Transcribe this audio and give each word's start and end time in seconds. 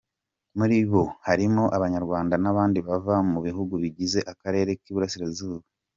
Muri 0.57 0.77
bo 0.91 1.03
harimo 1.27 1.63
Abanyarwanda 1.77 2.35
n’abandi 2.43 2.79
bava 2.87 3.15
mu 3.31 3.39
bihugu 3.45 3.73
bigize 3.83 4.19
akarere 4.31 4.71
k’Iburasirazuba. 4.81 5.65